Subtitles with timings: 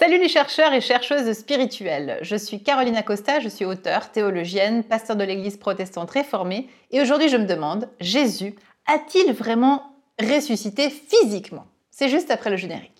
[0.00, 2.20] Salut les chercheurs et chercheuses spirituelles.
[2.22, 7.28] Je suis Caroline Acosta, je suis auteure, théologienne, pasteur de l'Église protestante réformée et aujourd'hui
[7.28, 8.54] je me demande, Jésus
[8.86, 11.66] a-t-il vraiment ressuscité physiquement?
[11.90, 12.99] C'est juste après le générique.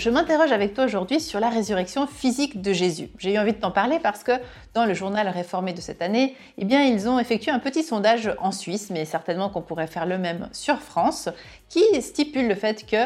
[0.00, 3.10] Je m'interroge avec toi aujourd'hui sur la résurrection physique de Jésus.
[3.18, 4.32] J'ai eu envie de t'en parler parce que
[4.72, 8.50] dans le journal réformé de cette année, eh ils ont effectué un petit sondage en
[8.50, 11.28] Suisse, mais certainement qu'on pourrait faire le même sur France,
[11.68, 12.96] qui stipule le fait que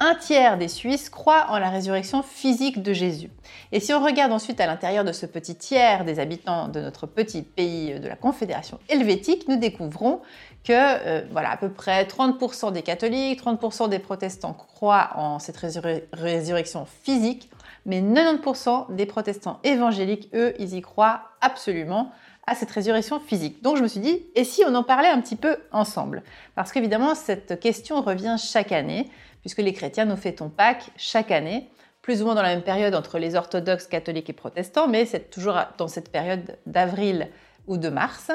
[0.00, 3.30] un tiers des Suisses croient en la résurrection physique de Jésus.
[3.70, 7.06] Et si on regarde ensuite à l'intérieur de ce petit tiers des habitants de notre
[7.06, 10.22] petit pays de la Confédération helvétique, nous découvrons
[10.64, 15.58] que euh, voilà, à peu près 30% des catholiques, 30% des protestants croient en cette
[16.12, 17.50] résurrection physique,
[17.84, 22.10] mais 90% des protestants évangéliques, eux, ils y croient absolument
[22.46, 23.62] à cette résurrection physique.
[23.62, 26.22] Donc je me suis dit, et si on en parlait un petit peu ensemble?
[26.54, 29.08] Parce qu'évidemment, cette question revient chaque année
[29.40, 31.68] puisque les chrétiens, nous fêtons Pâques chaque année,
[32.02, 35.30] plus ou moins dans la même période entre les orthodoxes, catholiques et protestants, mais c'est
[35.30, 37.28] toujours dans cette période d'avril
[37.66, 38.30] ou de mars.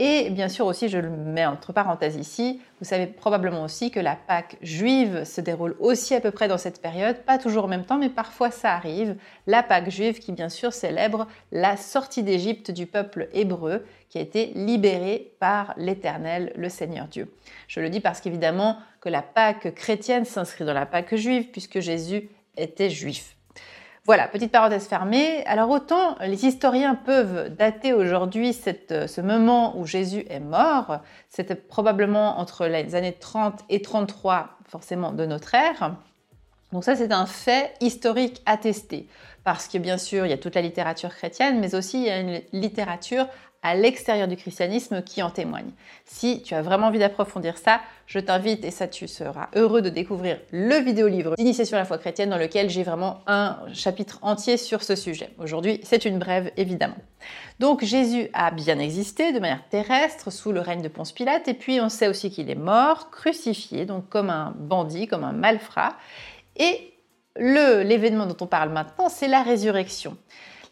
[0.00, 3.98] Et bien sûr aussi, je le mets entre parenthèses ici, vous savez probablement aussi que
[3.98, 7.68] la Pâque juive se déroule aussi à peu près dans cette période, pas toujours au
[7.68, 9.16] même temps, mais parfois ça arrive.
[9.48, 14.20] La Pâque juive qui bien sûr célèbre la sortie d'Égypte du peuple hébreu qui a
[14.20, 17.34] été libéré par l'Éternel, le Seigneur Dieu.
[17.66, 21.80] Je le dis parce qu'évidemment que la Pâque chrétienne s'inscrit dans la Pâque juive puisque
[21.80, 23.37] Jésus était juif.
[24.08, 25.44] Voilà, petite parenthèse fermée.
[25.44, 32.40] Alors autant les historiens peuvent dater aujourd'hui ce moment où Jésus est mort, c'était probablement
[32.40, 35.94] entre les années 30 et 33 forcément de notre ère.
[36.72, 39.08] Donc ça c'est un fait historique attesté,
[39.44, 42.10] parce que bien sûr il y a toute la littérature chrétienne, mais aussi il y
[42.10, 43.26] a une littérature
[43.60, 45.72] à l'extérieur du christianisme qui en témoigne.
[46.04, 49.88] Si tu as vraiment envie d'approfondir ça, je t'invite, et ça tu seras heureux de
[49.88, 54.58] découvrir le vidéo-livre d'initiation à la foi chrétienne dans lequel j'ai vraiment un chapitre entier
[54.58, 55.30] sur ce sujet.
[55.38, 56.98] Aujourd'hui, c'est une brève évidemment.
[57.58, 61.54] Donc Jésus a bien existé de manière terrestre sous le règne de Ponce Pilate, et
[61.54, 65.96] puis on sait aussi qu'il est mort, crucifié, donc comme un bandit, comme un malfrat.
[66.58, 66.94] Et
[67.36, 70.16] l'événement dont on parle maintenant, c'est la résurrection.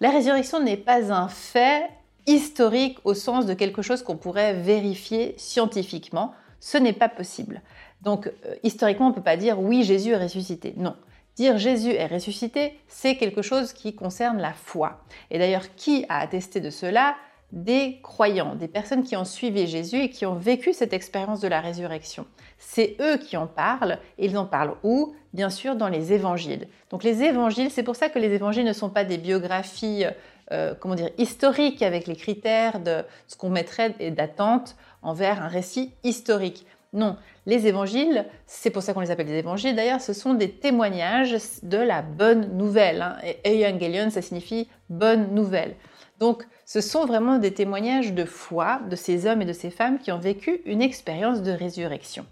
[0.01, 1.89] La résurrection n'est pas un fait
[2.27, 6.33] historique au sens de quelque chose qu'on pourrait vérifier scientifiquement.
[6.61, 7.63] Ce n'est pas possible.
[8.03, 10.75] Donc, euh, historiquement, on ne peut pas dire oui, Jésus est ressuscité.
[10.77, 10.97] Non.
[11.37, 15.05] Dire Jésus est ressuscité, c'est quelque chose qui concerne la foi.
[15.31, 17.15] Et d'ailleurs, qui a attesté de cela?
[17.53, 21.49] Des croyants, des personnes qui ont suivi Jésus et qui ont vécu cette expérience de
[21.49, 22.27] la résurrection.
[22.59, 25.15] C'est eux qui en parlent, et ils en parlent où?
[25.33, 26.67] Bien sûr, dans les évangiles.
[26.91, 30.05] Donc les évangiles, c'est pour ça que les évangiles ne sont pas des biographies
[30.53, 35.93] euh, comment dire, historique avec les critères de ce qu'on mettrait d'attente envers un récit
[36.05, 36.67] historique.
[36.93, 40.53] Non, les évangiles, c'est pour ça qu'on les appelle des évangiles d'ailleurs, ce sont des
[40.53, 43.03] témoignages de la bonne nouvelle.
[43.03, 43.17] Hein.
[43.45, 45.75] Et Evangelion, ça signifie bonne nouvelle.
[46.19, 49.99] Donc, ce sont vraiment des témoignages de foi de ces hommes et de ces femmes
[49.99, 52.27] qui ont vécu une expérience de résurrection.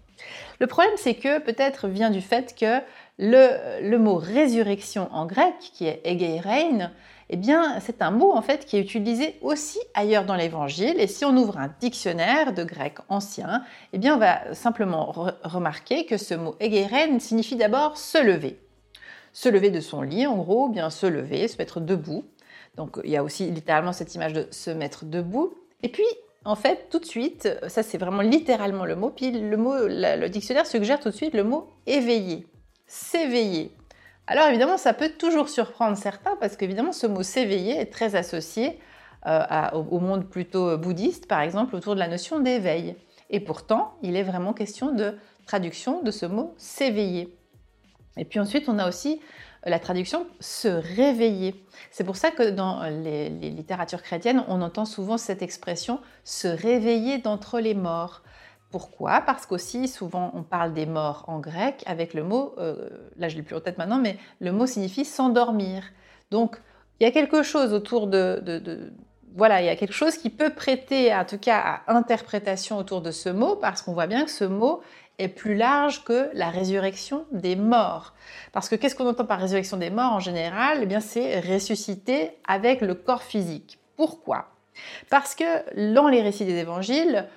[0.59, 2.81] Le problème, c'est que peut-être vient du fait que
[3.17, 6.91] le, mot résurrection en grec, qui est egeirein,
[7.29, 10.99] eh bien, c'est un mot en fait qui est utilisé aussi ailleurs dans l'Évangile.
[10.99, 13.63] Et si on ouvre un dictionnaire de grec ancien,
[13.93, 15.11] eh bien, on va simplement
[15.43, 18.59] remarquer que ce mot egeiren signifie d'abord se lever.
[19.33, 22.23] Se lever de son lit, en gros, bien se lever, se mettre debout.
[22.77, 25.53] Donc, il y a aussi littéralement cette image de se mettre debout.
[25.83, 26.05] Et puis,
[26.45, 30.27] en fait, tout de suite, ça c'est vraiment littéralement le mot, puis le, mot, le
[30.27, 32.45] dictionnaire suggère tout de suite le mot éveiller,
[32.85, 33.71] s'éveiller.
[34.27, 38.79] Alors évidemment, ça peut toujours surprendre certains parce qu'évidemment, ce mot s'éveiller est très associé
[39.25, 42.95] euh, au monde plutôt bouddhiste, par exemple, autour de la notion d'éveil.
[43.31, 45.15] Et pourtant, il est vraiment question de
[45.47, 47.35] traduction de ce mot s'éveiller.
[48.17, 49.19] Et puis ensuite, on a aussi
[49.65, 51.65] la traduction se réveiller.
[51.91, 57.17] C'est pour ça que dans les, littératures chrétiennes, on entend souvent cette expression se réveiller
[57.17, 58.21] d'entre les morts.
[58.71, 59.21] Pourquoi?
[59.21, 63.35] Parce qu'aussi, souvent, on parle des morts en grec avec le mot, euh, là je
[63.35, 65.83] l'ai plus en tête maintenant, mais le mot signifie s'endormir.
[66.31, 66.57] Donc,
[66.99, 68.91] il y a quelque chose autour de,
[69.35, 73.01] Voilà, il y a quelque chose qui peut prêter, en tout cas, à interprétation autour
[73.01, 74.81] de ce mot, parce qu'on voit bien que ce mot
[75.19, 78.13] est plus large que la résurrection des morts.
[78.53, 80.79] Parce que qu'est-ce qu'on entend par résurrection des morts en général?
[80.81, 83.77] Eh bien, c'est ressusciter avec le corps physique.
[83.97, 84.47] Pourquoi?
[85.09, 87.27] Parce que dans les récits des évangiles,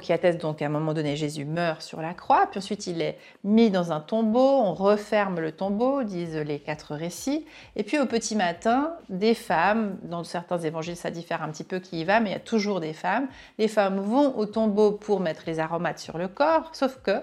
[0.00, 3.02] qui atteste donc qu'à un moment donné, Jésus meurt sur la croix, puis ensuite il
[3.02, 7.44] est mis dans un tombeau, on referme le tombeau, disent les quatre récits,
[7.76, 11.78] et puis au petit matin, des femmes, dans certains évangiles ça diffère un petit peu
[11.78, 13.28] qui y va, mais il y a toujours des femmes,
[13.58, 17.20] les femmes vont au tombeau pour mettre les aromates sur le corps, sauf que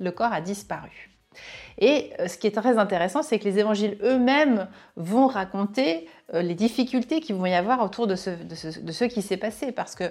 [0.00, 1.15] le corps a disparu.
[1.78, 6.42] Et euh, ce qui est très intéressant, c'est que les évangiles eux-mêmes vont raconter euh,
[6.42, 9.72] les difficultés qu'il vont y avoir autour de ce, qui s'est passé.
[9.72, 10.04] Parce que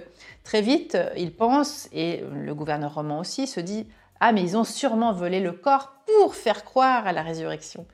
[0.44, 3.86] très vite, euh, ils pensent, et le gouverneur romain aussi se dit,
[4.20, 7.86] ah mais ils ont sûrement volé le corps pour faire croire à la résurrection.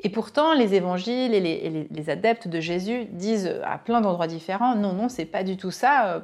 [0.00, 4.92] Et pourtant, les évangiles et les, adeptes de Jésus disent à plein d'endroits différents, non,
[4.92, 6.22] non, c'est pas du tout ça.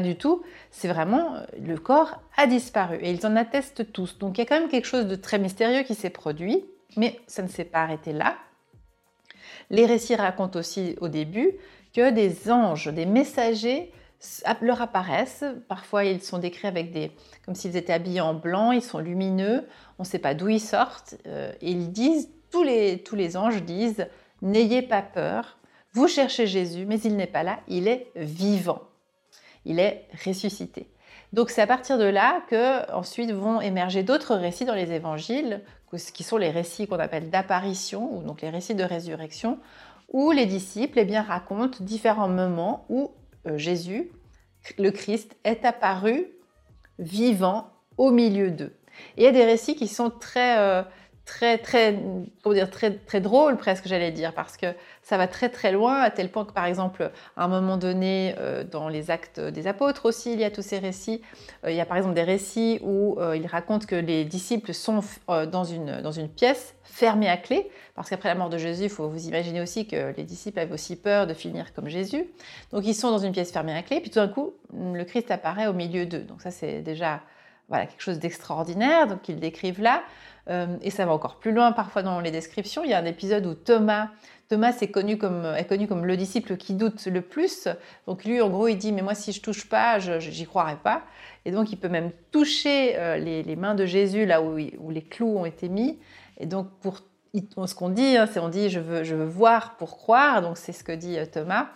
[0.00, 0.42] Du tout.
[0.70, 4.18] C'est vraiment le corps a disparu et ils en attestent tous.
[4.18, 6.64] Donc il y a quand même quelque chose de très mystérieux qui s'est produit,
[6.96, 8.36] mais ça ne s'est pas arrêté là.
[9.70, 11.52] Les récits racontent aussi au début
[11.94, 13.92] que des anges, des messagers
[14.60, 15.44] leur apparaissent.
[15.68, 17.12] Parfois, ils sont décrits avec des,
[17.44, 19.66] comme s'ils étaient habillés en blanc, ils sont lumineux,
[19.98, 21.16] on ne sait pas d'où ils sortent.
[21.26, 24.06] Euh, et ils disent, tous les, tous les anges disent,
[24.42, 25.58] n'ayez pas peur,
[25.92, 28.82] vous cherchez Jésus, mais il n'est pas là, il est vivant
[29.66, 30.88] il est ressuscité.
[31.32, 35.62] Donc c'est à partir de là que ensuite vont émerger d'autres récits dans les évangiles,
[36.12, 39.58] qui sont les récits qu'on appelle d'apparition, ou donc les récits de résurrection,
[40.12, 43.12] où les disciples eh bien, racontent différents moments où
[43.46, 44.10] euh, Jésus,
[44.78, 46.26] le Christ, est apparu
[46.98, 48.76] vivant au milieu d'eux.
[49.16, 50.82] Il y a des récits qui sont très, euh,
[51.26, 51.98] très, très,
[52.42, 54.66] comment dire, très, très drôle presque, j'allais dire, parce que
[55.02, 58.34] ça va très très loin, à tel point que par exemple, à un moment donné,
[58.38, 61.20] euh, dans les actes des apôtres aussi, il y a tous ces récits.
[61.64, 64.72] Euh, il y a par exemple des récits où euh, il raconte que les disciples
[64.72, 68.84] sont dans, une, dans une pièce fermée à clé, parce qu'après la mort de Jésus,
[68.84, 72.24] il faut vous imaginer aussi que les disciples avaient aussi peur de finir comme Jésus.
[72.70, 75.32] Donc ils sont dans une pièce fermée à clé, puis tout d'un coup, le Christ
[75.32, 76.22] apparaît au milieu d'eux.
[76.22, 77.20] Donc ça, c'est déjà
[77.68, 80.02] voilà, quelque chose d'extraordinaire, donc qu'ils décrivent là.
[80.48, 82.84] Euh, et ça va encore plus loin parfois dans les descriptions.
[82.84, 84.10] Il y a un épisode où Thomas,
[84.48, 87.66] Thomas est connu comme, est connu comme le disciple qui doute le plus.
[88.06, 90.76] Donc lui, en gros, il dit, mais moi, si je touche pas, je j'y croirai
[90.76, 91.02] pas.
[91.44, 95.02] Et donc, il peut même toucher euh, les, mains de Jésus là où, où, les
[95.02, 95.98] clous ont été mis.
[96.38, 97.00] Et donc, pour
[97.34, 100.42] ce qu'on dit, hein, c'est on dit, je veux, je veux voir pour croire.
[100.42, 101.68] Donc, c'est ce que dit euh, Thomas.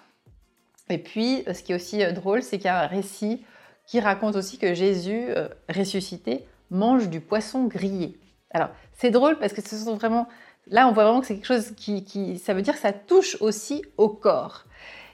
[0.88, 3.44] Et puis, ce qui est aussi drôle, c'est qu'il y a un récit
[3.90, 5.30] qui raconte aussi que Jésus,
[5.68, 8.20] ressuscité, mange du poisson grillé.
[8.52, 10.28] Alors, c'est drôle parce que ce sont vraiment.
[10.68, 13.36] Là, on voit vraiment que c'est quelque chose qui, Ça veut dire que ça touche
[13.40, 14.64] aussi au corps.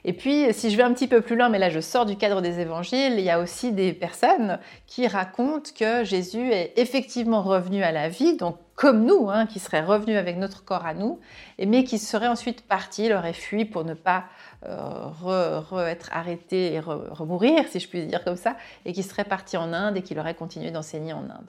[0.05, 2.17] Et puis, si je vais un petit peu plus loin, mais là je sors du
[2.17, 7.41] cadre des évangiles, il y a aussi des personnes qui racontent que Jésus est effectivement
[7.41, 10.93] revenu à la vie, donc comme nous, hein, qui serait revenu avec notre corps à
[10.93, 11.19] nous,
[11.57, 14.25] mais qui serait ensuite parti, il aurait fui pour ne pas
[14.67, 19.57] euh, être arrêté et remourir, si je puis dire comme ça, et qui serait parti
[19.57, 21.47] en Inde et qu'il aurait continué d'enseigner en Inde.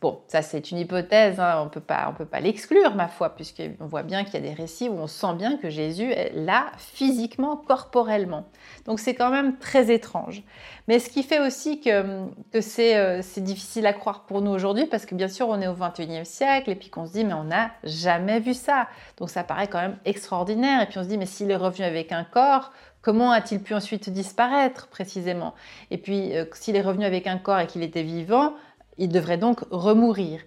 [0.00, 4.04] Bon, ça c'est une hypothèse, hein, on ne peut pas, l'exclure, ma foi, puisqu'on voit
[4.04, 7.56] bien qu'il y a des récits où on sent bien que Jésus est là physiquement,
[7.56, 8.44] corporellement.
[8.84, 10.44] Donc c'est quand même très étrange.
[10.86, 14.86] Mais ce qui fait aussi que, que euh, c'est difficile à croire pour nous aujourd'hui,
[14.86, 17.34] parce que bien sûr on est au 21e siècle, et puis qu'on se dit mais
[17.34, 18.86] on n'a jamais vu ça.
[19.16, 21.84] Donc ça paraît quand même extraordinaire, et puis on se dit mais s'il est revenu
[21.84, 25.54] avec un corps, Comment a-t-il pu ensuite disparaître précisément?
[25.90, 28.54] Et puis, euh, s'il est revenu avec un corps et qu'il était vivant,
[28.98, 30.40] il devrait donc remourir.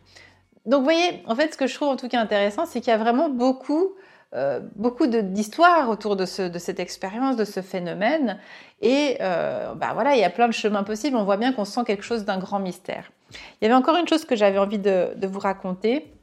[0.65, 2.92] Donc vous voyez, en fait, ce que je trouve en tout cas intéressant, c'est qu'il
[2.92, 3.94] y a vraiment beaucoup,
[4.36, 8.39] euh, beaucoup d'histoires autour de, ce, de, cette expérience, de ce phénomène.
[8.81, 11.18] Et euh, bah voilà, il y a plein de chemins possibles.
[11.18, 13.12] On voit bien qu'on sent quelque chose d'un grand mystère.
[13.31, 16.13] Il y avait encore une chose que j'avais envie de, de vous raconter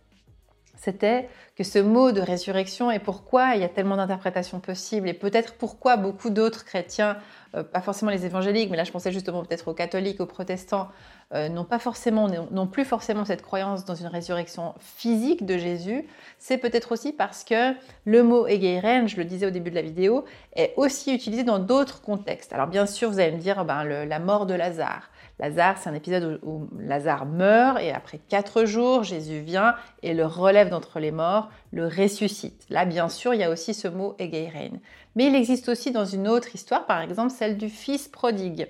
[0.78, 5.12] c'était que ce mot de résurrection et pourquoi il y a tellement d'interprétations possibles et
[5.12, 7.16] peut-être pourquoi beaucoup d'autres chrétiens,
[7.56, 10.88] euh, pas forcément les évangéliques, mais là je pensais justement peut-être aux catholiques, aux protestants,
[11.34, 16.06] euh, n'ont pas forcément, n'ont plus forcément cette croyance dans une résurrection physique de Jésus,
[16.38, 19.82] c'est peut-être aussi parce que le mot Egeiren, je le disais au début de la
[19.82, 22.52] vidéo, est aussi utilisé dans d'autres contextes.
[22.52, 25.10] Alors bien sûr, vous allez me dire ben, la mort de Lazare.
[25.38, 30.26] Lazare, c'est un épisode où, Lazare meurt et après quatre jours, Jésus vient et le
[30.26, 32.64] relève d'entre les morts, le ressuscite.
[32.70, 34.78] Là, bien sûr, il y a aussi ce mot Egeirein.
[35.18, 38.68] Mais il existe aussi dans une autre histoire, par exemple celle du fils prodigue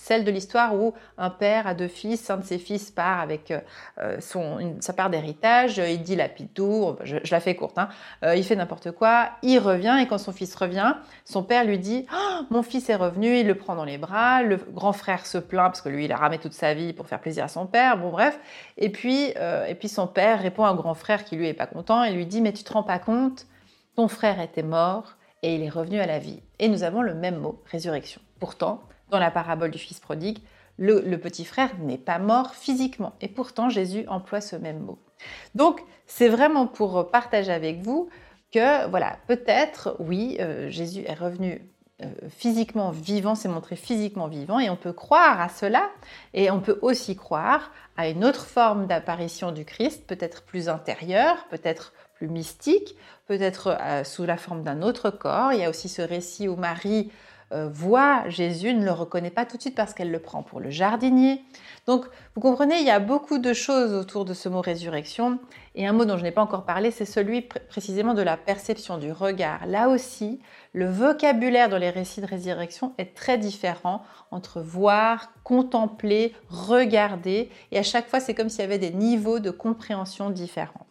[0.00, 3.52] celle de l'histoire où un père a deux fils, un de ses fils part avec
[3.98, 7.90] euh, son, sa part d'héritage, il dit la tout, je, la fais courte, hein.
[8.24, 10.94] euh, il fait n'importe quoi, il revient et quand son fils revient,
[11.26, 14.42] son père lui dit oh, Mon fils est revenu, il le prend dans les bras,
[14.42, 17.06] le grand frère se plaint parce que lui il a ramé toute sa vie pour
[17.06, 18.40] faire plaisir à son père, bon bref,
[18.78, 21.54] et puis, euh, et puis son père répond à un grand frère qui lui est
[21.54, 23.46] pas content et lui dit Mais tu te rends pas compte,
[23.96, 26.40] ton frère était mort et il est revenu à la vie.
[26.58, 28.20] Et nous avons le même mot, résurrection.
[28.38, 30.38] Pourtant, dans la parabole du fils prodigue,
[30.78, 33.12] le, petit frère n'est pas mort physiquement.
[33.20, 34.98] Et pourtant, Jésus emploie ce même mot.
[35.54, 38.08] Donc, c'est vraiment pour partager avec vous
[38.52, 41.62] que, voilà, peut-être, oui, euh, Jésus est revenu
[42.02, 45.90] euh, physiquement vivant, s'est montré physiquement vivant, et on peut croire à cela,
[46.32, 51.46] et on peut aussi croire à une autre forme d'apparition du Christ, peut-être plus intérieure,
[51.50, 51.92] peut-être
[52.28, 52.96] mystique,
[53.26, 55.52] peut-être euh, sous la forme d'un autre corps.
[55.52, 57.10] Il y a aussi ce récit où Marie
[57.52, 60.60] euh, voit Jésus, ne le reconnaît pas tout de suite parce qu'elle le prend pour
[60.60, 61.42] le jardinier.
[61.86, 65.40] Donc, vous comprenez, il y a beaucoup de choses autour de ce mot résurrection.
[65.74, 68.98] Et un mot dont je n'ai pas encore parlé, c'est celui précisément de la perception,
[68.98, 69.66] du regard.
[69.66, 70.38] Là aussi,
[70.74, 77.50] le vocabulaire dans les récits de résurrection est très différent entre voir, contempler, regarder.
[77.72, 80.86] Et à chaque fois, c'est comme s'il y avait des niveaux de compréhension différents.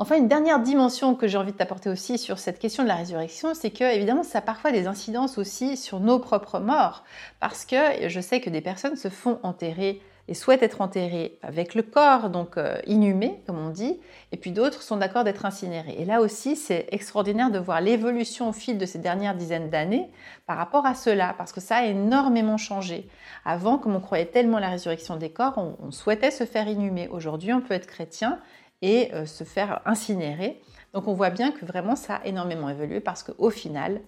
[0.00, 2.94] Enfin, une dernière dimension que j'ai envie de t'apporter aussi sur cette question de la
[2.94, 7.02] résurrection, c'est que évidemment, ça a parfois des incidences aussi sur nos propres morts,
[7.40, 11.74] parce que je sais que des personnes se font enterrer et souhaitent être enterrées avec
[11.74, 13.98] le corps, donc euh, inhumé, comme on dit,
[14.30, 15.96] et puis d'autres sont d'accord d'être incinérées.
[15.98, 20.08] Et là aussi, c'est extraordinaire de voir l'évolution au fil de ces dernières dizaines d'années
[20.46, 23.08] par rapport à cela, parce que ça a énormément changé.
[23.44, 27.08] Avant, comme on croyait tellement la résurrection des corps, on souhaitait se faire inhumer.
[27.08, 28.38] Aujourd'hui, on peut être chrétien
[28.82, 30.60] et euh, se faire incinérer.
[30.94, 34.00] Donc on voit bien que vraiment ça a énormément évolué parce qu'au final,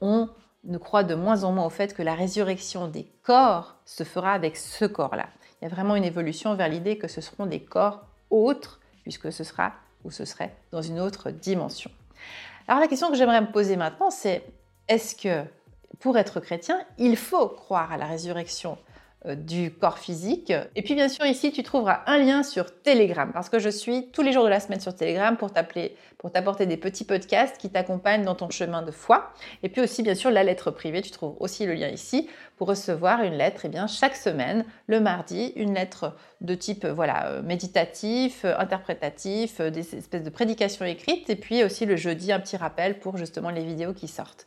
[0.00, 0.28] on
[0.64, 4.32] ne croit de moins en moins au fait que la résurrection des corps se fera
[4.32, 5.28] avec ce corps-là.
[5.60, 9.32] Il y a vraiment une évolution vers l'idée que ce seront des corps autres, puisque
[9.32, 9.72] ce sera
[10.04, 11.90] ou ce serait dans une autre dimension.
[12.66, 14.44] Alors la question que j'aimerais me poser maintenant, c'est
[14.88, 15.44] est-ce que
[16.00, 18.78] pour être chrétien, il faut croire à la résurrection
[19.26, 20.52] du corps physique.
[20.76, 24.10] Et puis bien sûr ici tu trouveras un lien sur Telegram parce que je suis
[24.12, 27.58] tous les jours de la semaine sur Telegram pour t'appeler, pour t'apporter des petits podcasts
[27.58, 29.32] qui t'accompagnent dans ton chemin de foi.
[29.64, 32.68] Et puis aussi bien sûr la lettre privée, tu trouves aussi le lien ici pour
[32.68, 37.26] recevoir une lettre et eh bien chaque semaine le mardi une lettre de type voilà
[37.26, 42.38] euh, méditatif, euh, interprétatif, des espèces de prédications écrites et puis aussi le jeudi un
[42.40, 44.46] petit rappel pour justement les vidéos qui sortent